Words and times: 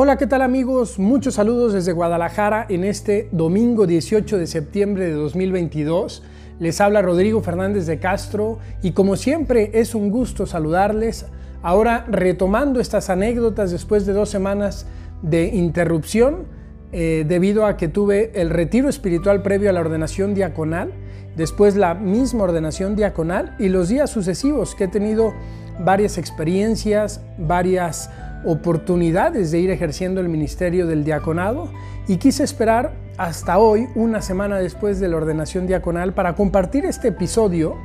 Hola, 0.00 0.16
¿qué 0.16 0.26
tal 0.26 0.42
amigos? 0.42 0.98
Muchos 0.98 1.34
saludos 1.34 1.72
desde 1.72 1.92
Guadalajara 1.92 2.66
en 2.68 2.84
este 2.84 3.28
domingo 3.32 3.86
18 3.86 4.38
de 4.38 4.46
septiembre 4.46 5.06
de 5.06 5.12
2022. 5.12 6.22
Les 6.60 6.80
habla 6.80 7.02
Rodrigo 7.02 7.40
Fernández 7.42 7.86
de 7.86 7.98
Castro 7.98 8.58
y 8.80 8.92
como 8.92 9.16
siempre 9.16 9.70
es 9.74 9.96
un 9.96 10.10
gusto 10.10 10.46
saludarles. 10.46 11.26
Ahora 11.62 12.04
retomando 12.08 12.80
estas 12.80 13.10
anécdotas 13.10 13.72
después 13.72 14.06
de 14.06 14.12
dos 14.12 14.28
semanas 14.28 14.86
de 15.22 15.46
interrupción 15.46 16.46
eh, 16.92 17.24
debido 17.28 17.66
a 17.66 17.76
que 17.76 17.88
tuve 17.88 18.30
el 18.40 18.50
retiro 18.50 18.88
espiritual 18.88 19.42
previo 19.42 19.68
a 19.68 19.72
la 19.72 19.80
ordenación 19.80 20.32
diaconal, 20.32 20.92
después 21.36 21.76
la 21.76 21.94
misma 21.94 22.44
ordenación 22.44 22.94
diaconal 22.94 23.56
y 23.58 23.68
los 23.68 23.88
días 23.88 24.10
sucesivos 24.10 24.74
que 24.74 24.84
he 24.84 24.88
tenido 24.88 25.34
varias 25.78 26.18
experiencias, 26.18 27.20
varias 27.38 28.10
oportunidades 28.44 29.50
de 29.50 29.60
ir 29.60 29.70
ejerciendo 29.70 30.20
el 30.20 30.28
ministerio 30.28 30.86
del 30.86 31.04
diaconado 31.04 31.70
y 32.06 32.16
quise 32.16 32.44
esperar 32.44 32.92
hasta 33.16 33.58
hoy, 33.58 33.88
una 33.96 34.22
semana 34.22 34.58
después 34.58 35.00
de 35.00 35.08
la 35.08 35.16
ordenación 35.16 35.66
diaconal, 35.66 36.14
para 36.14 36.34
compartir 36.34 36.84
este 36.84 37.08
episodio 37.08 37.76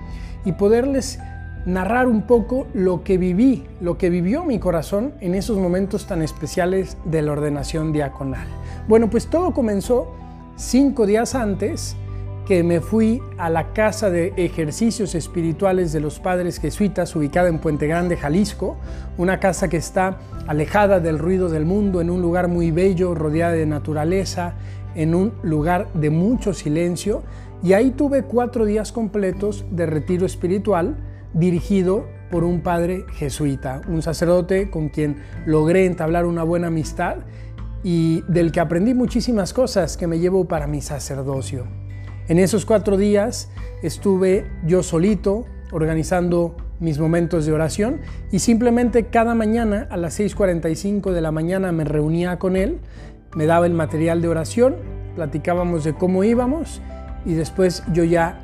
y 0.46 0.52
poderles 0.52 1.20
narrar 1.66 2.08
un 2.08 2.24
poco 2.24 2.68
lo 2.74 3.04
que 3.04 3.18
viví, 3.18 3.64
lo 3.82 3.98
que 3.98 4.10
vivió 4.10 4.44
mi 4.44 4.60
corazón 4.60 5.14
en 5.22 5.34
esos 5.34 5.58
momentos 5.58 6.06
tan 6.06 6.22
especiales 6.22 6.98
de 7.06 7.22
la 7.22 7.32
ordenación 7.32 7.94
diaconal. 7.94 8.48
Bueno, 8.88 9.10
pues 9.10 9.28
todo 9.28 9.54
comenzó 9.54 10.14
cinco 10.56 11.06
días 11.06 11.36
antes 11.36 11.96
que 12.46 12.64
me 12.64 12.82
fui 12.82 13.22
a 13.38 13.50
la 13.50 13.72
casa 13.72 14.10
de 14.10 14.34
ejercicios 14.36 15.16
espirituales 15.16 15.94
de 15.94 16.02
los 16.02 16.20
padres 16.20 16.60
jesuitas 16.60 17.16
ubicada 17.16 17.48
en 17.48 17.60
Puente 17.60 17.88
Grande, 17.88 18.18
Jalisco, 18.18 18.78
una 19.18 19.40
casa 19.40 19.70
que 19.70 19.78
está 19.78 20.20
alejada 20.48 21.00
del 21.00 21.20
ruido 21.20 21.50
del 21.50 21.66
mundo, 21.66 22.02
en 22.02 22.10
un 22.10 22.22
lugar 22.22 22.50
muy 22.50 22.72
bello, 22.72 23.16
rodeada 23.16 23.54
de 23.54 23.66
naturaleza, 23.66 24.56
en 24.96 25.16
un 25.16 25.34
lugar 25.42 25.88
de 25.94 26.10
mucho 26.10 26.54
silencio, 26.54 27.24
y 27.64 27.74
ahí 27.74 27.92
tuve 27.92 28.24
cuatro 28.24 28.66
días 28.66 28.92
completos 28.92 29.66
de 29.72 29.86
retiro 29.86 30.26
espiritual 30.26 30.98
dirigido 31.34 32.06
por 32.30 32.44
un 32.44 32.62
padre 32.62 33.06
jesuita, 33.14 33.82
un 33.88 34.02
sacerdote 34.02 34.70
con 34.70 34.90
quien 34.90 35.24
logré 35.46 35.86
entablar 35.86 36.26
una 36.26 36.44
buena 36.44 36.68
amistad 36.68 37.18
y 37.84 38.22
del 38.28 38.52
que 38.52 38.60
aprendí 38.60 38.94
muchísimas 38.94 39.54
cosas 39.54 39.96
que 39.96 40.08
me 40.08 40.20
llevo 40.20 40.46
para 40.46 40.68
mi 40.68 40.82
sacerdocio. 40.82 41.83
En 42.30 42.40
esos 42.40 42.66
cuatro 42.66 42.96
días 42.96 43.50
estuve 43.82 44.46
yo 44.66 44.82
solito 44.82 45.44
organizando 45.74 46.56
mis 46.80 46.98
momentos 46.98 47.46
de 47.46 47.52
oración 47.52 48.00
y 48.32 48.40
simplemente 48.40 49.08
cada 49.08 49.36
mañana 49.36 49.88
a 49.90 49.98
las 49.98 50.22
6.45 50.22 51.12
de 51.12 51.20
la 51.20 51.34
mañana 51.34 51.74
me 51.74 51.84
reunía 51.84 52.40
con 52.40 52.56
él, 52.56 52.80
me 53.36 53.46
daba 53.46 53.66
el 53.66 53.74
material 53.74 54.22
de 54.22 54.30
oración, 54.30 54.78
platicábamos 55.16 55.84
de 55.84 55.96
cómo 55.96 56.24
íbamos 56.24 56.82
y 57.26 57.34
después 57.34 57.84
yo 57.92 58.06
ya 58.06 58.40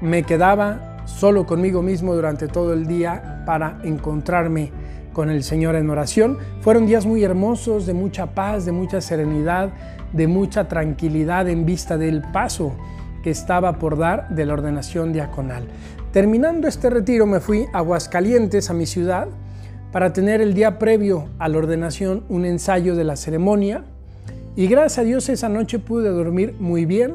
me 0.00 0.24
quedaba 0.24 1.04
solo 1.06 1.46
conmigo 1.46 1.82
mismo 1.82 2.16
durante 2.16 2.48
todo 2.48 2.72
el 2.72 2.88
día 2.88 3.44
para 3.46 3.78
encontrarme 3.84 4.72
con 5.12 5.30
el 5.30 5.44
Señor 5.44 5.76
en 5.76 5.88
oración. 5.88 6.38
Fueron 6.62 6.86
días 6.86 7.06
muy 7.06 7.22
hermosos, 7.22 7.86
de 7.86 7.94
mucha 7.94 8.34
paz, 8.34 8.64
de 8.64 8.72
mucha 8.72 9.00
serenidad, 9.00 9.70
de 10.12 10.26
mucha 10.26 10.66
tranquilidad 10.66 11.48
en 11.48 11.64
vista 11.64 11.96
del 11.96 12.20
paso 12.32 12.74
que 13.24 13.30
estaba 13.30 13.78
por 13.78 13.96
dar 13.96 14.28
de 14.28 14.44
la 14.44 14.52
ordenación 14.52 15.14
diaconal. 15.14 15.64
Terminando 16.12 16.68
este 16.68 16.90
retiro 16.90 17.24
me 17.24 17.40
fui 17.40 17.64
a 17.72 17.78
Aguascalientes, 17.78 18.68
a 18.68 18.74
mi 18.74 18.84
ciudad, 18.84 19.28
para 19.92 20.12
tener 20.12 20.42
el 20.42 20.52
día 20.52 20.78
previo 20.78 21.30
a 21.38 21.48
la 21.48 21.56
ordenación 21.56 22.24
un 22.28 22.44
ensayo 22.44 22.94
de 22.94 23.04
la 23.04 23.16
ceremonia 23.16 23.84
y 24.56 24.66
gracias 24.66 24.98
a 24.98 25.04
Dios 25.04 25.28
esa 25.30 25.48
noche 25.48 25.78
pude 25.78 26.10
dormir 26.10 26.54
muy 26.60 26.84
bien. 26.84 27.14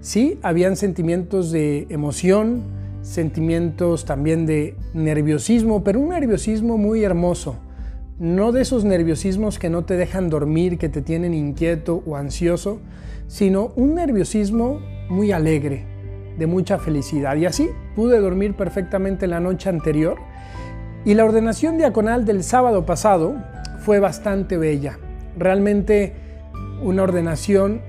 Sí, 0.00 0.40
habían 0.42 0.74
sentimientos 0.74 1.52
de 1.52 1.86
emoción, 1.88 2.64
sentimientos 3.02 4.04
también 4.06 4.46
de 4.46 4.76
nerviosismo, 4.92 5.84
pero 5.84 6.00
un 6.00 6.08
nerviosismo 6.08 6.78
muy 6.78 7.04
hermoso. 7.04 7.58
No 8.18 8.50
de 8.50 8.62
esos 8.62 8.84
nerviosismos 8.84 9.60
que 9.60 9.70
no 9.70 9.84
te 9.84 9.96
dejan 9.96 10.30
dormir, 10.30 10.78
que 10.78 10.88
te 10.88 11.00
tienen 11.00 11.32
inquieto 11.32 12.02
o 12.06 12.16
ansioso, 12.16 12.80
sino 13.28 13.72
un 13.76 13.94
nerviosismo 13.94 14.80
muy 15.08 15.32
alegre, 15.32 15.84
de 16.38 16.46
mucha 16.46 16.78
felicidad. 16.78 17.36
Y 17.36 17.46
así 17.46 17.70
pude 17.94 18.18
dormir 18.20 18.54
perfectamente 18.54 19.26
la 19.26 19.40
noche 19.40 19.68
anterior. 19.68 20.16
Y 21.04 21.14
la 21.14 21.24
ordenación 21.24 21.76
diaconal 21.76 22.24
del 22.24 22.42
sábado 22.42 22.86
pasado 22.86 23.36
fue 23.80 24.00
bastante 24.00 24.56
bella. 24.56 24.98
Realmente 25.36 26.14
una 26.82 27.02
ordenación 27.02 27.82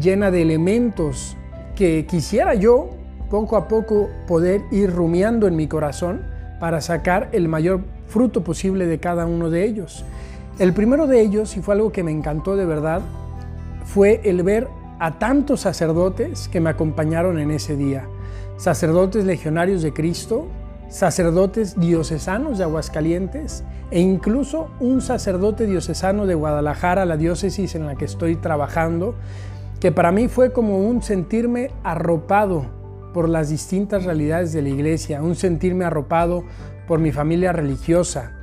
llena 0.00 0.30
de 0.30 0.42
elementos 0.42 1.36
que 1.74 2.06
quisiera 2.06 2.54
yo 2.54 2.90
poco 3.30 3.56
a 3.56 3.68
poco 3.68 4.08
poder 4.26 4.62
ir 4.70 4.92
rumiando 4.92 5.46
en 5.46 5.56
mi 5.56 5.66
corazón 5.66 6.22
para 6.60 6.80
sacar 6.80 7.28
el 7.32 7.48
mayor 7.48 7.80
fruto 8.06 8.44
posible 8.44 8.86
de 8.86 8.98
cada 8.98 9.26
uno 9.26 9.50
de 9.50 9.64
ellos. 9.64 10.04
El 10.58 10.72
primero 10.72 11.06
de 11.06 11.20
ellos, 11.20 11.56
y 11.56 11.60
fue 11.62 11.74
algo 11.74 11.92
que 11.92 12.02
me 12.02 12.12
encantó 12.12 12.56
de 12.56 12.64
verdad, 12.64 13.02
fue 13.84 14.20
el 14.24 14.42
ver 14.42 14.68
a 14.98 15.18
tantos 15.18 15.60
sacerdotes 15.60 16.48
que 16.48 16.60
me 16.60 16.70
acompañaron 16.70 17.38
en 17.38 17.50
ese 17.50 17.76
día. 17.76 18.08
Sacerdotes 18.56 19.24
legionarios 19.24 19.82
de 19.82 19.92
Cristo, 19.92 20.46
sacerdotes 20.88 21.78
diocesanos 21.78 22.58
de 22.58 22.64
Aguascalientes 22.64 23.64
e 23.90 24.00
incluso 24.00 24.70
un 24.80 25.00
sacerdote 25.00 25.66
diocesano 25.66 26.26
de 26.26 26.34
Guadalajara, 26.34 27.04
la 27.04 27.16
diócesis 27.16 27.74
en 27.74 27.86
la 27.86 27.96
que 27.96 28.04
estoy 28.04 28.36
trabajando, 28.36 29.14
que 29.80 29.92
para 29.92 30.12
mí 30.12 30.28
fue 30.28 30.52
como 30.52 30.78
un 30.78 31.02
sentirme 31.02 31.70
arropado 31.82 32.66
por 33.12 33.28
las 33.28 33.48
distintas 33.48 34.04
realidades 34.04 34.52
de 34.52 34.62
la 34.62 34.68
iglesia, 34.68 35.22
un 35.22 35.34
sentirme 35.34 35.84
arropado 35.84 36.44
por 36.86 36.98
mi 36.98 37.12
familia 37.12 37.52
religiosa, 37.52 38.35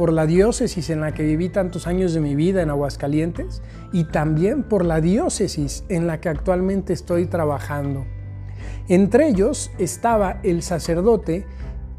por 0.00 0.14
la 0.14 0.24
diócesis 0.24 0.88
en 0.88 1.02
la 1.02 1.12
que 1.12 1.24
viví 1.24 1.50
tantos 1.50 1.86
años 1.86 2.14
de 2.14 2.20
mi 2.20 2.34
vida 2.34 2.62
en 2.62 2.70
Aguascalientes 2.70 3.60
y 3.92 4.04
también 4.04 4.62
por 4.62 4.82
la 4.82 5.02
diócesis 5.02 5.84
en 5.90 6.06
la 6.06 6.22
que 6.22 6.30
actualmente 6.30 6.94
estoy 6.94 7.26
trabajando. 7.26 8.06
Entre 8.88 9.28
ellos 9.28 9.70
estaba 9.76 10.40
el 10.42 10.62
sacerdote 10.62 11.44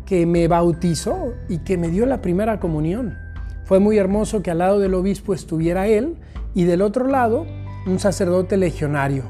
que 0.07 0.25
me 0.25 0.47
bautizó 0.47 1.35
y 1.47 1.59
que 1.59 1.78
me 1.78 1.90
dio 1.90 2.07
la 2.07 2.23
primera 2.23 2.59
comunión. 2.59 3.19
Fue 3.66 3.79
muy 3.79 4.00
hermoso 4.00 4.41
que 4.41 4.50
al 4.50 4.57
lado 4.57 4.79
del 4.79 4.95
obispo 4.95 5.35
estuviera 5.35 5.85
él 5.85 6.16
y 6.56 6.63
del 6.63 6.81
otro 6.81 7.06
lado 7.06 7.45
un 7.85 8.00
sacerdote 8.00 8.57
legionario, 8.57 9.25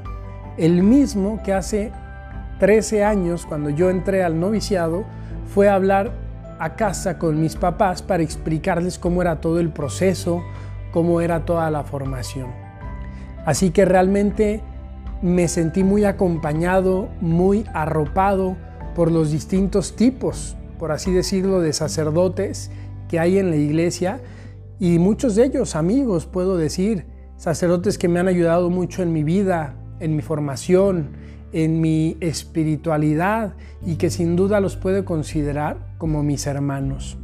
el 0.57 0.81
mismo 0.81 1.43
que 1.43 1.51
hace 1.51 1.91
13 2.61 3.03
años, 3.03 3.45
cuando 3.45 3.69
yo 3.69 3.89
entré 3.89 4.23
al 4.23 4.39
noviciado, 4.39 5.03
fue 5.53 5.67
a 5.67 5.75
hablar 5.75 6.20
a 6.61 6.75
casa 6.75 7.17
con 7.17 7.41
mis 7.41 7.55
papás 7.55 8.03
para 8.03 8.21
explicarles 8.21 8.99
cómo 8.99 9.23
era 9.23 9.41
todo 9.41 9.59
el 9.59 9.71
proceso, 9.71 10.43
cómo 10.91 11.19
era 11.19 11.43
toda 11.43 11.71
la 11.71 11.83
formación. 11.83 12.51
Así 13.47 13.71
que 13.71 13.83
realmente 13.83 14.61
me 15.23 15.47
sentí 15.47 15.83
muy 15.83 16.05
acompañado, 16.05 17.09
muy 17.19 17.65
arropado 17.73 18.57
por 18.95 19.11
los 19.11 19.31
distintos 19.31 19.95
tipos, 19.95 20.55
por 20.77 20.91
así 20.91 21.11
decirlo, 21.11 21.61
de 21.61 21.73
sacerdotes 21.73 22.69
que 23.09 23.19
hay 23.19 23.39
en 23.39 23.49
la 23.49 23.55
iglesia 23.55 24.21
y 24.79 24.99
muchos 24.99 25.33
de 25.33 25.45
ellos 25.45 25.75
amigos, 25.75 26.27
puedo 26.27 26.57
decir, 26.57 27.07
sacerdotes 27.37 27.97
que 27.97 28.07
me 28.07 28.19
han 28.19 28.27
ayudado 28.27 28.69
mucho 28.69 29.01
en 29.01 29.11
mi 29.11 29.23
vida, 29.23 29.73
en 29.99 30.15
mi 30.15 30.21
formación, 30.21 31.09
en 31.53 31.81
mi 31.81 32.17
espiritualidad 32.19 33.53
y 33.85 33.95
que 33.95 34.09
sin 34.09 34.35
duda 34.35 34.59
los 34.59 34.77
puedo 34.77 35.05
considerar 35.05 35.77
como 35.97 36.23
mis 36.23 36.47
hermanos. 36.47 37.17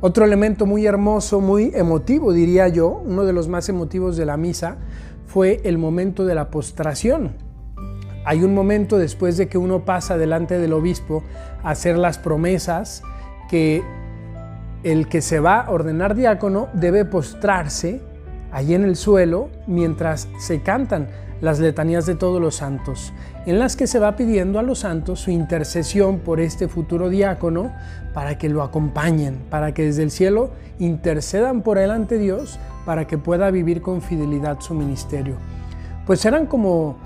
Otro 0.00 0.24
elemento 0.24 0.64
muy 0.64 0.86
hermoso, 0.86 1.40
muy 1.40 1.72
emotivo, 1.74 2.32
diría 2.32 2.68
yo, 2.68 3.02
uno 3.04 3.24
de 3.24 3.32
los 3.32 3.48
más 3.48 3.68
emotivos 3.68 4.16
de 4.16 4.26
la 4.26 4.36
misa, 4.36 4.76
fue 5.26 5.60
el 5.64 5.76
momento 5.76 6.24
de 6.24 6.34
la 6.34 6.50
postración. 6.50 7.32
Hay 8.24 8.44
un 8.44 8.54
momento 8.54 8.98
después 8.98 9.36
de 9.36 9.48
que 9.48 9.58
uno 9.58 9.84
pasa 9.84 10.16
delante 10.16 10.58
del 10.58 10.72
obispo 10.72 11.24
a 11.62 11.70
hacer 11.70 11.98
las 11.98 12.18
promesas 12.18 13.02
que 13.50 13.82
el 14.84 15.08
que 15.08 15.20
se 15.20 15.40
va 15.40 15.60
a 15.60 15.70
ordenar 15.70 16.14
diácono 16.14 16.68
debe 16.74 17.04
postrarse 17.04 18.00
allí 18.52 18.74
en 18.74 18.84
el 18.84 18.96
suelo 18.96 19.48
mientras 19.66 20.28
se 20.38 20.62
cantan 20.62 21.08
las 21.40 21.60
letanías 21.60 22.06
de 22.06 22.14
todos 22.14 22.40
los 22.40 22.56
santos, 22.56 23.12
en 23.46 23.58
las 23.58 23.76
que 23.76 23.86
se 23.86 23.98
va 23.98 24.16
pidiendo 24.16 24.58
a 24.58 24.62
los 24.62 24.80
santos 24.80 25.20
su 25.20 25.30
intercesión 25.30 26.18
por 26.18 26.40
este 26.40 26.68
futuro 26.68 27.08
diácono 27.08 27.72
para 28.12 28.38
que 28.38 28.48
lo 28.48 28.62
acompañen, 28.62 29.38
para 29.50 29.72
que 29.72 29.84
desde 29.84 30.02
el 30.02 30.10
cielo 30.10 30.50
intercedan 30.78 31.62
por 31.62 31.78
él 31.78 31.90
ante 31.90 32.18
Dios 32.18 32.58
para 32.84 33.06
que 33.06 33.18
pueda 33.18 33.50
vivir 33.50 33.82
con 33.82 34.02
fidelidad 34.02 34.60
su 34.60 34.74
ministerio. 34.74 35.36
Pues 36.06 36.24
eran 36.24 36.46
como, 36.46 36.96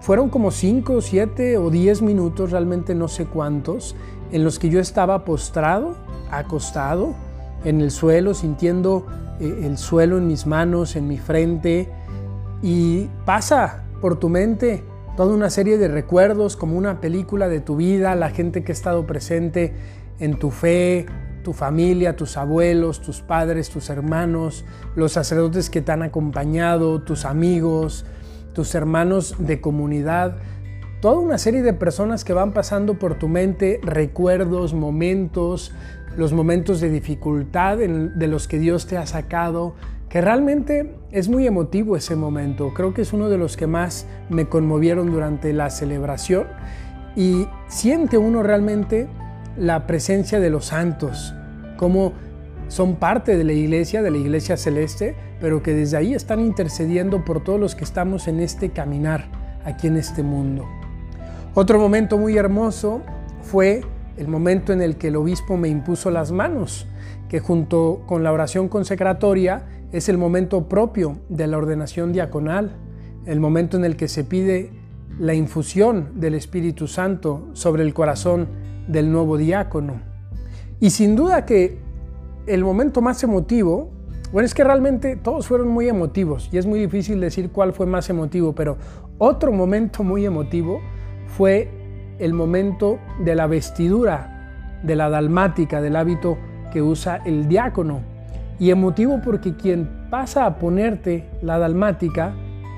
fueron 0.00 0.30
como 0.30 0.50
5, 0.50 1.00
7 1.00 1.58
o 1.58 1.70
10 1.70 2.02
minutos, 2.02 2.52
realmente 2.52 2.94
no 2.94 3.08
sé 3.08 3.26
cuántos, 3.26 3.96
en 4.30 4.44
los 4.44 4.58
que 4.58 4.68
yo 4.70 4.80
estaba 4.80 5.24
postrado, 5.24 5.96
acostado, 6.30 7.14
en 7.64 7.80
el 7.80 7.90
suelo, 7.90 8.34
sintiendo 8.34 9.06
el 9.40 9.78
suelo 9.78 10.18
en 10.18 10.26
mis 10.26 10.46
manos, 10.46 10.96
en 10.96 11.08
mi 11.08 11.18
frente, 11.18 11.88
y 12.62 13.08
pasa 13.24 13.84
por 14.00 14.18
tu 14.18 14.28
mente 14.28 14.84
toda 15.16 15.34
una 15.34 15.50
serie 15.50 15.78
de 15.78 15.88
recuerdos 15.88 16.56
como 16.56 16.78
una 16.78 17.00
película 17.00 17.48
de 17.48 17.60
tu 17.60 17.76
vida, 17.76 18.14
la 18.14 18.30
gente 18.30 18.62
que 18.62 18.72
ha 18.72 18.74
estado 18.74 19.06
presente 19.06 19.74
en 20.20 20.38
tu 20.38 20.50
fe, 20.50 21.06
tu 21.42 21.52
familia, 21.52 22.14
tus 22.14 22.36
abuelos, 22.36 23.00
tus 23.00 23.20
padres, 23.20 23.70
tus 23.70 23.90
hermanos, 23.90 24.64
los 24.94 25.12
sacerdotes 25.12 25.70
que 25.70 25.80
te 25.80 25.92
han 25.92 26.02
acompañado, 26.02 27.02
tus 27.02 27.24
amigos, 27.24 28.04
tus 28.52 28.74
hermanos 28.74 29.34
de 29.38 29.60
comunidad, 29.60 30.36
toda 31.00 31.18
una 31.18 31.38
serie 31.38 31.62
de 31.62 31.72
personas 31.72 32.24
que 32.24 32.32
van 32.32 32.52
pasando 32.52 32.98
por 32.98 33.14
tu 33.18 33.28
mente, 33.28 33.80
recuerdos, 33.82 34.74
momentos, 34.74 35.72
los 36.18 36.32
momentos 36.32 36.80
de 36.80 36.90
dificultad 36.90 37.78
de 37.78 38.26
los 38.26 38.48
que 38.48 38.58
Dios 38.58 38.88
te 38.88 38.96
ha 38.96 39.06
sacado, 39.06 39.76
que 40.08 40.20
realmente 40.20 40.96
es 41.12 41.28
muy 41.28 41.46
emotivo 41.46 41.96
ese 41.96 42.16
momento. 42.16 42.74
Creo 42.74 42.92
que 42.92 43.02
es 43.02 43.12
uno 43.12 43.28
de 43.28 43.38
los 43.38 43.56
que 43.56 43.68
más 43.68 44.04
me 44.28 44.46
conmovieron 44.46 45.12
durante 45.12 45.52
la 45.52 45.70
celebración 45.70 46.48
y 47.14 47.46
siente 47.68 48.18
uno 48.18 48.42
realmente 48.42 49.06
la 49.56 49.86
presencia 49.86 50.40
de 50.40 50.50
los 50.50 50.66
santos, 50.66 51.36
como 51.76 52.14
son 52.66 52.96
parte 52.96 53.36
de 53.36 53.44
la 53.44 53.52
iglesia, 53.52 54.02
de 54.02 54.10
la 54.10 54.18
iglesia 54.18 54.56
celeste, 54.56 55.14
pero 55.40 55.62
que 55.62 55.72
desde 55.72 55.98
ahí 55.98 56.14
están 56.14 56.40
intercediendo 56.40 57.24
por 57.24 57.44
todos 57.44 57.60
los 57.60 57.76
que 57.76 57.84
estamos 57.84 58.26
en 58.26 58.40
este 58.40 58.70
caminar 58.70 59.26
aquí 59.64 59.86
en 59.86 59.96
este 59.96 60.24
mundo. 60.24 60.64
Otro 61.54 61.78
momento 61.78 62.18
muy 62.18 62.36
hermoso 62.36 63.02
fue 63.40 63.82
el 64.18 64.28
momento 64.28 64.72
en 64.72 64.82
el 64.82 64.96
que 64.96 65.08
el 65.08 65.16
obispo 65.16 65.56
me 65.56 65.68
impuso 65.68 66.10
las 66.10 66.32
manos, 66.32 66.86
que 67.28 67.38
junto 67.38 68.02
con 68.06 68.24
la 68.24 68.32
oración 68.32 68.68
consecratoria 68.68 69.66
es 69.92 70.08
el 70.08 70.18
momento 70.18 70.68
propio 70.68 71.18
de 71.28 71.46
la 71.46 71.56
ordenación 71.56 72.12
diaconal, 72.12 72.76
el 73.26 73.38
momento 73.38 73.76
en 73.76 73.84
el 73.84 73.96
que 73.96 74.08
se 74.08 74.24
pide 74.24 74.72
la 75.18 75.34
infusión 75.34 76.20
del 76.20 76.34
Espíritu 76.34 76.88
Santo 76.88 77.48
sobre 77.52 77.84
el 77.84 77.94
corazón 77.94 78.48
del 78.88 79.12
nuevo 79.12 79.36
diácono. 79.36 80.00
Y 80.80 80.90
sin 80.90 81.14
duda 81.14 81.44
que 81.44 81.78
el 82.46 82.64
momento 82.64 83.00
más 83.00 83.22
emotivo, 83.22 83.90
bueno, 84.32 84.46
es 84.46 84.54
que 84.54 84.64
realmente 84.64 85.16
todos 85.16 85.46
fueron 85.46 85.68
muy 85.68 85.88
emotivos 85.88 86.48
y 86.52 86.58
es 86.58 86.66
muy 86.66 86.80
difícil 86.80 87.20
decir 87.20 87.50
cuál 87.50 87.72
fue 87.72 87.86
más 87.86 88.10
emotivo, 88.10 88.54
pero 88.54 88.78
otro 89.18 89.52
momento 89.52 90.02
muy 90.02 90.26
emotivo 90.26 90.80
fue 91.26 91.77
el 92.18 92.34
momento 92.34 92.98
de 93.20 93.34
la 93.34 93.46
vestidura, 93.46 94.80
de 94.82 94.96
la 94.96 95.08
dalmática, 95.08 95.80
del 95.80 95.96
hábito 95.96 96.38
que 96.72 96.82
usa 96.82 97.22
el 97.24 97.48
diácono. 97.48 98.00
Y 98.58 98.70
emotivo 98.70 99.20
porque 99.24 99.56
quien 99.56 100.08
pasa 100.10 100.46
a 100.46 100.58
ponerte 100.58 101.28
la 101.42 101.58
dalmática 101.58 102.32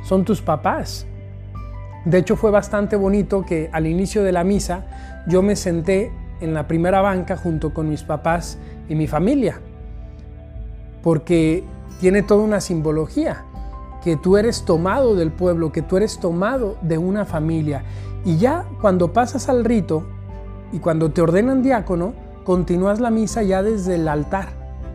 son 0.05 0.25
tus 0.25 0.43
papás. 0.43 1.07
De 2.05 2.19
hecho 2.19 2.37
fue 2.37 2.51
bastante 2.51 2.97
bonito 2.97 3.45
que 3.45 3.69
al 3.73 3.87
inicio 3.87 4.23
de 4.23 4.33
la 4.33 4.45
misa 4.45 4.85
yo 5.27 5.43
me 5.43 5.57
senté 5.57 6.13
en 6.41 6.55
la 6.55 6.67
primera 6.67 7.01
banca 7.03 7.37
junto 7.37 7.75
con 7.75 7.89
mis 7.89 8.03
papás 8.03 8.59
y 8.89 8.95
mi 8.95 9.07
familia, 9.07 9.61
porque 11.03 11.63
tiene 12.01 12.23
toda 12.23 12.43
una 12.43 12.61
simbología, 12.61 13.45
que 14.03 14.17
tú 14.17 14.37
eres 14.37 14.65
tomado 14.65 15.15
del 15.15 15.31
pueblo, 15.31 15.73
que 15.73 15.83
tú 15.83 15.97
eres 15.97 16.19
tomado 16.19 16.77
de 16.83 16.99
una 16.99 17.25
familia 17.25 17.85
y 18.25 18.37
ya 18.37 18.67
cuando 18.81 19.13
pasas 19.13 19.49
al 19.49 19.65
rito 19.65 20.05
y 20.73 20.79
cuando 20.79 21.11
te 21.11 21.23
ordenan 21.23 21.63
diácono, 21.63 22.13
continúas 22.45 23.01
la 23.01 23.11
misa 23.11 23.43
ya 23.43 23.63
desde 23.63 23.97
el 23.97 24.09
altar, 24.09 24.49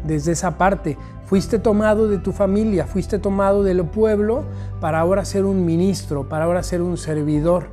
desde 0.06 0.32
esa 0.32 0.58
parte. 0.58 0.98
Fuiste 1.26 1.58
tomado 1.58 2.08
de 2.08 2.20
tu 2.20 2.32
familia, 2.32 2.86
fuiste 2.86 3.18
tomado 3.18 3.64
del 3.64 3.84
pueblo 3.84 4.44
para 4.80 5.00
ahora 5.00 5.26
ser 5.26 5.46
un 5.46 5.66
ministro, 5.66 6.30
para 6.30 6.46
ahora 6.46 6.62
ser 6.62 6.82
un 6.82 6.98
servidor 6.98 7.68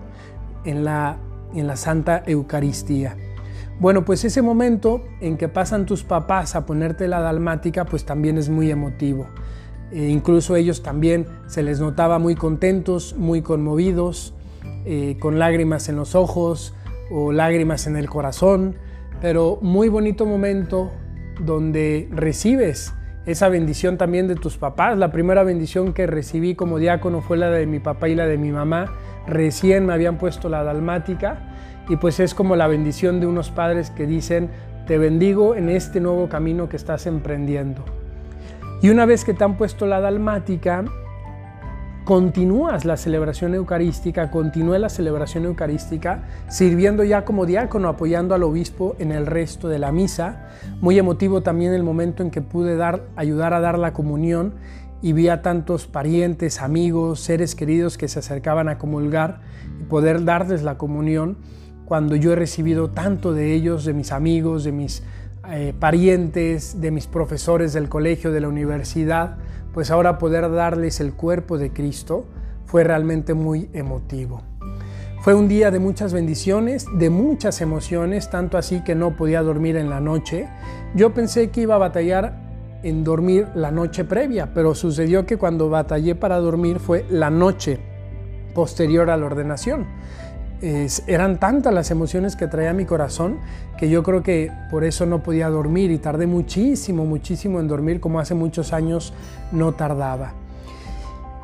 en 0.64 0.84
la, 0.84 1.18
en 1.54 1.66
la 1.66 1.76
Santa 1.76 2.22
Eucaristía. 2.26 3.16
Bueno, 3.78 4.04
pues 4.04 4.24
ese 4.24 4.42
momento 4.42 5.02
en 5.20 5.36
que 5.36 5.48
pasan 5.48 5.86
tus 5.86 6.02
papás 6.02 6.54
a 6.54 6.64
ponerte 6.64 7.08
la 7.08 7.20
dalmática, 7.20 7.84
pues 7.84 8.04
también 8.06 8.38
es 8.38 8.48
muy 8.48 8.70
emotivo. 8.70 9.26
E 9.92 10.08
incluso 10.08 10.56
ellos 10.56 10.82
también 10.82 11.26
se 11.46 11.62
les 11.62 11.80
notaba 11.80 12.18
muy 12.18 12.34
contentos, 12.34 13.14
muy 13.16 13.42
conmovidos. 13.42 14.34
Eh, 14.84 15.16
con 15.20 15.38
lágrimas 15.38 15.88
en 15.88 15.94
los 15.94 16.16
ojos 16.16 16.74
o 17.08 17.30
lágrimas 17.30 17.86
en 17.86 17.96
el 17.96 18.08
corazón, 18.08 18.74
pero 19.20 19.58
muy 19.62 19.88
bonito 19.88 20.26
momento 20.26 20.90
donde 21.40 22.08
recibes 22.10 22.92
esa 23.24 23.48
bendición 23.48 23.96
también 23.96 24.26
de 24.26 24.34
tus 24.34 24.56
papás. 24.56 24.98
La 24.98 25.12
primera 25.12 25.44
bendición 25.44 25.92
que 25.92 26.08
recibí 26.08 26.56
como 26.56 26.78
diácono 26.78 27.20
fue 27.20 27.36
la 27.36 27.48
de 27.50 27.66
mi 27.66 27.78
papá 27.78 28.08
y 28.08 28.16
la 28.16 28.26
de 28.26 28.38
mi 28.38 28.50
mamá. 28.50 28.92
Recién 29.28 29.86
me 29.86 29.92
habían 29.92 30.18
puesto 30.18 30.48
la 30.48 30.64
dalmática 30.64 31.38
y 31.88 31.94
pues 31.94 32.18
es 32.18 32.34
como 32.34 32.56
la 32.56 32.66
bendición 32.66 33.20
de 33.20 33.28
unos 33.28 33.52
padres 33.52 33.90
que 33.90 34.06
dicen, 34.06 34.50
te 34.88 34.98
bendigo 34.98 35.54
en 35.54 35.68
este 35.68 36.00
nuevo 36.00 36.28
camino 36.28 36.68
que 36.68 36.76
estás 36.76 37.06
emprendiendo. 37.06 37.84
Y 38.82 38.90
una 38.90 39.06
vez 39.06 39.24
que 39.24 39.32
te 39.32 39.44
han 39.44 39.56
puesto 39.56 39.86
la 39.86 40.00
dalmática, 40.00 40.84
continúas 42.04 42.84
la 42.84 42.96
celebración 42.96 43.54
eucarística, 43.54 44.28
continúe 44.32 44.76
la 44.76 44.88
celebración 44.88 45.44
eucarística, 45.44 46.24
sirviendo 46.48 47.04
ya 47.04 47.24
como 47.24 47.46
diácono, 47.46 47.88
apoyando 47.88 48.34
al 48.34 48.42
obispo 48.42 48.96
en 48.98 49.12
el 49.12 49.26
resto 49.26 49.68
de 49.68 49.78
la 49.78 49.92
misa. 49.92 50.48
Muy 50.80 50.98
emotivo 50.98 51.42
también 51.42 51.72
el 51.74 51.84
momento 51.84 52.24
en 52.24 52.32
que 52.32 52.42
pude 52.42 52.74
dar, 52.74 53.04
ayudar 53.14 53.54
a 53.54 53.60
dar 53.60 53.78
la 53.78 53.92
comunión 53.92 54.54
y 55.00 55.12
vi 55.12 55.28
a 55.28 55.42
tantos 55.42 55.86
parientes, 55.86 56.60
amigos, 56.60 57.20
seres 57.20 57.54
queridos 57.54 57.96
que 57.96 58.08
se 58.08 58.18
acercaban 58.18 58.68
a 58.68 58.78
comulgar 58.78 59.42
y 59.80 59.84
poder 59.84 60.24
darles 60.24 60.64
la 60.64 60.76
comunión 60.76 61.36
cuando 61.84 62.16
yo 62.16 62.32
he 62.32 62.36
recibido 62.36 62.90
tanto 62.90 63.32
de 63.32 63.52
ellos, 63.52 63.84
de 63.84 63.92
mis 63.92 64.10
amigos, 64.10 64.64
de 64.64 64.72
mis 64.72 65.04
eh, 65.48 65.74
parientes, 65.78 66.80
de 66.80 66.92
mis 66.92 67.08
profesores 67.08 67.72
del 67.72 67.88
colegio, 67.88 68.30
de 68.30 68.40
la 68.40 68.48
universidad, 68.48 69.38
pues 69.74 69.90
ahora 69.90 70.18
poder 70.18 70.50
darles 70.52 71.00
el 71.00 71.14
cuerpo 71.14 71.58
de 71.58 71.72
Cristo 71.72 72.26
fue 72.64 72.84
realmente 72.84 73.34
muy 73.34 73.68
emotivo. 73.72 74.42
Fue 75.20 75.34
un 75.34 75.48
día 75.48 75.70
de 75.70 75.80
muchas 75.80 76.12
bendiciones, 76.12 76.86
de 76.94 77.10
muchas 77.10 77.60
emociones, 77.60 78.30
tanto 78.30 78.56
así 78.56 78.84
que 78.84 78.94
no 78.94 79.16
podía 79.16 79.42
dormir 79.42 79.76
en 79.76 79.90
la 79.90 80.00
noche. 80.00 80.48
Yo 80.94 81.12
pensé 81.12 81.50
que 81.50 81.62
iba 81.62 81.74
a 81.74 81.78
batallar 81.78 82.40
en 82.84 83.02
dormir 83.02 83.48
la 83.54 83.70
noche 83.70 84.04
previa, 84.04 84.54
pero 84.54 84.74
sucedió 84.74 85.26
que 85.26 85.38
cuando 85.38 85.68
batallé 85.68 86.14
para 86.14 86.38
dormir 86.38 86.78
fue 86.78 87.04
la 87.10 87.30
noche 87.30 87.80
posterior 88.54 89.10
a 89.10 89.16
la 89.16 89.26
ordenación 89.26 89.86
eran 91.06 91.38
tantas 91.38 91.74
las 91.74 91.90
emociones 91.90 92.36
que 92.36 92.46
traía 92.46 92.72
mi 92.72 92.84
corazón 92.84 93.38
que 93.76 93.90
yo 93.90 94.04
creo 94.04 94.22
que 94.22 94.52
por 94.70 94.84
eso 94.84 95.06
no 95.06 95.22
podía 95.22 95.48
dormir 95.48 95.90
y 95.90 95.98
tardé 95.98 96.28
muchísimo, 96.28 97.04
muchísimo 97.04 97.58
en 97.58 97.66
dormir 97.66 98.00
como 98.00 98.20
hace 98.20 98.34
muchos 98.34 98.72
años 98.72 99.12
no 99.50 99.72
tardaba. 99.72 100.34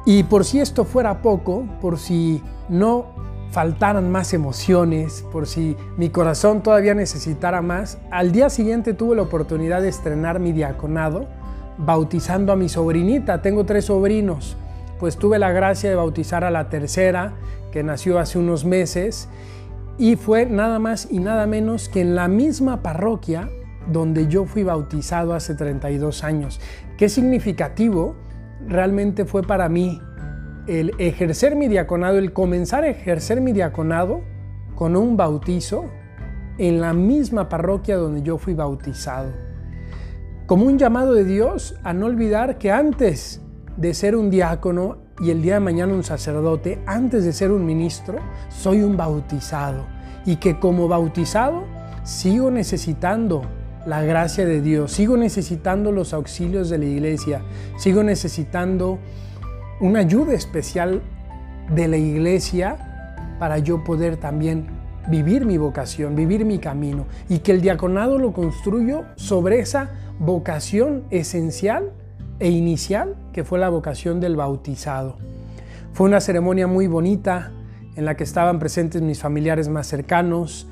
Y 0.07 0.23
por 0.23 0.45
si 0.45 0.61
esto 0.61 0.85
fuera 0.85 1.21
poco, 1.21 1.67
por 1.81 1.99
si 1.99 2.43
no 2.69 3.07
faltaran 3.51 4.11
más 4.11 4.35
emociones, 4.35 5.25
por 5.33 5.47
si 5.47 5.77
mi 5.97 6.11
corazón 6.11 6.63
todavía 6.63 6.95
necesitara 6.95 7.61
más, 7.61 7.99
al 8.11 8.31
día 8.31 8.51
siguiente 8.51 8.95
tuve 8.95 9.17
la 9.17 9.23
oportunidad 9.23 9.83
de 9.83 9.89
estrenar 9.89 10.39
mi 10.39 10.53
diaconado 10.53 11.27
bautizando 11.79 12.53
a 12.53 12.57
mi 12.57 12.69
sobrinita. 12.69 13.43
Tengo 13.43 13.65
tres 13.65 13.87
sobrinos, 13.87 14.57
pues 14.99 15.17
tuve 15.17 15.39
la 15.39 15.51
gracia 15.51 15.91
de 15.91 15.97
bautizar 15.97 16.45
a 16.45 16.51
la 16.51 16.69
tercera 16.69 17.35
que 17.73 17.83
nació 17.83 18.19
hace 18.19 18.39
unos 18.39 18.65
meses 18.65 19.29
y 19.99 20.17
fue 20.17 20.47
nada 20.47 20.79
más 20.79 21.09
y 21.11 21.19
nada 21.19 21.47
menos 21.47 21.89
que 21.89 22.01
en 22.01 22.15
la 22.15 22.29
misma 22.29 22.83
parroquia 22.83 23.49
donde 23.91 24.29
yo 24.29 24.45
fui 24.45 24.63
bautizado 24.63 25.35
hace 25.35 25.55
32 25.55 26.25
años. 26.25 26.61
Qué 26.97 27.09
significativo 27.09 28.17
realmente 28.67 29.25
fue 29.25 29.43
para 29.43 29.69
mí 29.69 30.01
el 30.67 30.95
ejercer 30.99 31.57
mi 31.57 31.69
diaconado, 31.69 32.19
el 32.19 32.33
comenzar 32.33 32.85
a 32.85 32.89
ejercer 32.89 33.41
mi 33.41 33.53
diaconado 33.53 34.21
con 34.75 34.97
un 34.97 35.17
bautizo 35.17 35.87
en 36.59 36.81
la 36.81 36.93
misma 36.93 37.49
parroquia 37.49 37.97
donde 37.97 38.23
yo 38.23 38.37
fui 38.37 38.55
bautizado. 38.55 39.33
Como 40.47 40.67
un 40.67 40.79
llamado 40.79 41.15
de 41.15 41.25
Dios 41.25 41.77
a 41.83 41.93
no 41.93 42.07
olvidar 42.07 42.59
que 42.59 42.71
antes 42.71 43.43
de 43.77 43.95
ser 43.95 44.17
un 44.17 44.31
diácono, 44.31 44.99
y 45.21 45.31
el 45.31 45.43
día 45.43 45.55
de 45.55 45.61
mañana 45.61 45.95
un 45.95 46.05
sacerdote, 46.05 46.79
antes 46.87 47.25
de 47.25 47.33
ser 47.33 47.51
un 47.51 47.67
ministro, 47.67 48.19
soy 48.49 48.83
un 48.83 48.97
bautizado. 48.97 49.85
Y 50.25 50.37
que 50.37 50.59
como 50.59 50.89
bautizado 50.89 51.65
sigo 52.05 52.51
necesitando 52.51 53.43
la 53.87 54.03
gracia 54.03 54.45
de 54.45 54.61
Dios, 54.61 54.93
sigo 54.93 55.17
necesitando 55.17 55.93
los 55.93 56.13
auxilios 56.13 56.69
de 56.69 56.79
la 56.79 56.85
iglesia, 56.85 57.43
sigo 57.79 58.03
necesitando 58.03 58.99
una 59.81 60.01
ayuda 60.01 60.35
especial 60.35 61.03
de 61.75 61.89
la 61.89 61.97
iglesia 61.97 63.37
para 63.39 63.59
yo 63.59 63.85
poder 63.85 64.17
también 64.17 64.67
vivir 65.09 65.47
mi 65.47 65.57
vocación, 65.57 66.15
vivir 66.15 66.45
mi 66.45 66.59
camino 66.59 67.07
y 67.29 67.39
que 67.39 67.53
el 67.53 67.61
diaconado 67.61 68.19
lo 68.19 68.33
construyo 68.33 69.05
sobre 69.17 69.61
esa 69.61 69.91
vocación 70.19 71.05
esencial 71.11 71.93
e 72.41 72.51
inicial 72.51 73.17
que 73.33 73.45
fue 73.45 73.59
la 73.59 73.69
vocación 73.69 74.21
del 74.21 74.37
bautizado. 74.37 75.17
Fue 75.93 76.07
una 76.07 76.21
ceremonia 76.21 76.67
muy 76.67 76.87
bonita 76.87 77.53
en 77.97 78.05
la 78.05 78.17
que 78.17 78.25
estaban 78.25 78.59
presentes 78.59 79.03
mis 79.03 79.21
familiares 79.21 79.69
más 79.69 79.87
cercanos, 79.87 80.69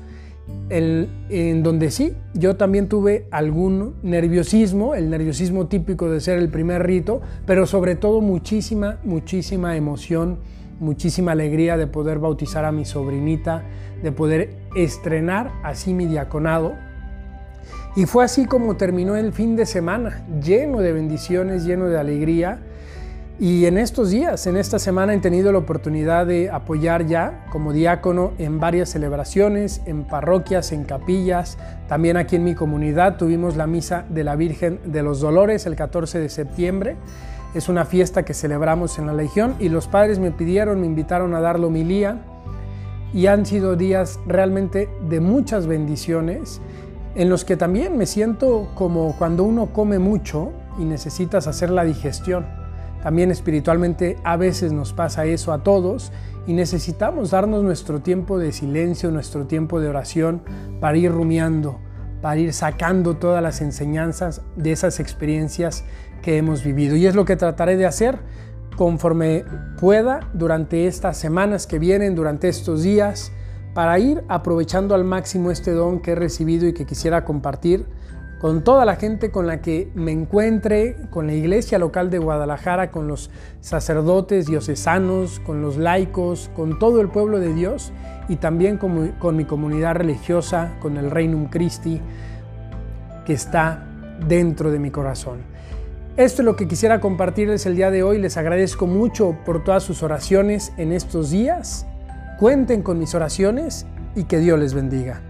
en 0.69 1.63
donde 1.63 1.91
sí, 1.91 2.15
yo 2.33 2.55
también 2.55 2.87
tuve 2.87 3.27
algún 3.31 3.95
nerviosismo, 4.01 4.95
el 4.95 5.09
nerviosismo 5.09 5.67
típico 5.67 6.09
de 6.09 6.21
ser 6.21 6.39
el 6.39 6.47
primer 6.47 6.83
rito, 6.87 7.19
pero 7.45 7.65
sobre 7.65 7.95
todo 7.95 8.21
muchísima, 8.21 8.99
muchísima 9.03 9.75
emoción, 9.75 10.39
muchísima 10.79 11.33
alegría 11.33 11.75
de 11.75 11.87
poder 11.87 12.19
bautizar 12.19 12.63
a 12.63 12.71
mi 12.71 12.85
sobrinita, 12.85 13.63
de 14.01 14.11
poder 14.13 14.55
estrenar 14.75 15.51
así 15.63 15.93
mi 15.93 16.05
diaconado. 16.05 16.75
Y 17.97 18.05
fue 18.05 18.23
así 18.23 18.45
como 18.45 18.77
terminó 18.77 19.15
el 19.15 19.33
fin 19.33 19.55
de 19.55 19.65
semana, 19.65 20.23
lleno 20.39 20.81
de 20.81 20.93
bendiciones, 20.93 21.65
lleno 21.65 21.87
de 21.87 21.97
alegría. 21.97 22.59
Y 23.39 23.65
en 23.65 23.79
estos 23.79 24.11
días, 24.11 24.45
en 24.45 24.55
esta 24.55 24.77
semana, 24.77 25.15
he 25.15 25.17
tenido 25.17 25.51
la 25.51 25.57
oportunidad 25.57 26.27
de 26.27 26.51
apoyar 26.51 27.07
ya 27.07 27.47
como 27.51 27.73
diácono 27.73 28.33
en 28.37 28.59
varias 28.59 28.89
celebraciones, 28.89 29.81
en 29.87 30.03
parroquias, 30.03 30.73
en 30.73 30.83
capillas. 30.83 31.57
También 31.87 32.17
aquí 32.17 32.35
en 32.35 32.43
mi 32.43 32.53
comunidad 32.53 33.17
tuvimos 33.17 33.57
la 33.57 33.65
misa 33.65 34.05
de 34.09 34.23
la 34.23 34.35
Virgen 34.35 34.79
de 34.85 35.01
los 35.01 35.19
Dolores 35.19 35.65
el 35.65 35.75
14 35.75 36.19
de 36.19 36.29
septiembre. 36.29 36.97
Es 37.55 37.67
una 37.67 37.83
fiesta 37.83 38.23
que 38.23 38.35
celebramos 38.35 38.99
en 38.99 39.07
la 39.07 39.13
Legión 39.13 39.55
y 39.57 39.69
los 39.69 39.87
padres 39.87 40.19
me 40.19 40.29
pidieron, 40.29 40.79
me 40.79 40.85
invitaron 40.85 41.33
a 41.33 41.41
dar 41.41 41.59
la 41.59 41.65
homilía 41.65 42.21
y 43.11 43.25
han 43.25 43.47
sido 43.47 43.75
días 43.75 44.19
realmente 44.27 44.87
de 45.09 45.19
muchas 45.19 45.65
bendiciones 45.65 46.61
en 47.17 47.29
los 47.29 47.43
que 47.43 47.57
también 47.57 47.97
me 47.97 48.05
siento 48.05 48.69
como 48.75 49.15
cuando 49.17 49.43
uno 49.43 49.73
come 49.73 49.97
mucho 49.97 50.53
y 50.77 50.85
necesitas 50.85 51.47
hacer 51.47 51.71
la 51.71 51.83
digestión. 51.83 52.45
También 53.01 53.31
espiritualmente 53.31 54.17
a 54.23 54.37
veces 54.37 54.71
nos 54.71 54.93
pasa 54.93 55.25
eso 55.25 55.51
a 55.51 55.63
todos 55.63 56.11
y 56.45 56.53
necesitamos 56.53 57.31
darnos 57.31 57.63
nuestro 57.63 58.01
tiempo 58.01 58.37
de 58.37 58.51
silencio, 58.51 59.09
nuestro 59.09 59.47
tiempo 59.47 59.79
de 59.79 59.89
oración 59.89 60.43
para 60.79 60.95
ir 60.95 61.11
rumiando, 61.11 61.79
para 62.21 62.39
ir 62.39 62.53
sacando 62.53 63.15
todas 63.15 63.41
las 63.41 63.61
enseñanzas 63.61 64.43
de 64.55 64.71
esas 64.71 64.99
experiencias 64.99 65.85
que 66.21 66.37
hemos 66.37 66.63
vivido. 66.63 66.95
Y 66.95 67.07
es 67.07 67.15
lo 67.15 67.25
que 67.25 67.35
trataré 67.35 67.77
de 67.77 67.87
hacer 67.87 68.19
conforme 68.75 69.43
pueda 69.79 70.19
durante 70.33 70.85
estas 70.85 71.17
semanas 71.17 71.65
que 71.65 71.79
vienen, 71.79 72.13
durante 72.13 72.47
estos 72.47 72.83
días, 72.83 73.31
para 73.77 73.99
ir 73.99 74.23
aprovechando 74.27 74.95
al 74.95 75.03
máximo 75.03 75.51
este 75.51 75.69
don 75.69 75.99
que 75.99 76.13
he 76.13 76.15
recibido 76.15 76.67
y 76.67 76.73
que 76.73 76.87
quisiera 76.87 77.23
compartir 77.23 77.85
con 78.41 78.63
toda 78.63 78.85
la 78.85 78.95
gente 78.95 79.29
con 79.29 79.45
la 79.45 79.61
que 79.61 79.91
me 79.93 80.11
encuentre, 80.11 80.95
con 81.11 81.27
la 81.27 81.33
iglesia 81.33 81.77
local 81.77 82.09
de 82.09 82.17
Guadalajara, 82.17 82.89
con 82.89 83.07
los 83.07 83.29
sacerdotes 83.61 84.47
diocesanos, 84.47 85.39
con 85.41 85.61
los 85.61 85.77
laicos, 85.77 86.49
con 86.55 86.79
todo 86.79 87.01
el 87.01 87.09
pueblo 87.09 87.39
de 87.39 87.53
Dios 87.53 87.91
y 88.27 88.37
también 88.37 88.77
con, 88.77 89.13
mi 89.35 89.45
comunidad 89.45 89.93
religiosa, 89.93 90.73
con 90.79 90.97
el 90.97 91.11
Reinum 91.11 91.45
Christi 91.51 92.01
que 93.27 93.33
está 93.33 93.85
dentro 94.27 94.71
de 94.71 94.79
mi 94.79 94.89
corazón. 94.89 95.41
Esto 96.15 96.41
es 96.41 96.45
lo 96.47 96.55
que 96.55 96.67
quisiera 96.67 96.99
compartirles 96.99 97.67
el 97.67 97.75
día 97.75 97.91
de 97.91 98.01
hoy. 98.01 98.17
Les 98.17 98.37
agradezco 98.37 98.87
mucho 98.87 99.37
por 99.45 99.63
todas 99.63 99.83
sus 99.83 100.01
oraciones 100.01 100.73
en 100.77 100.93
estos 100.93 101.29
días. 101.29 101.85
Cuenten 102.37 102.83
con 102.83 102.99
mis 102.99 103.15
oraciones 103.15 103.87
y 104.15 104.25
que 104.25 104.37
Dios 104.37 104.59
les 104.59 104.75
bendiga. 104.75 105.26